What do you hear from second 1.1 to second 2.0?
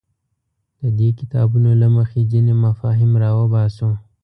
کتابونو له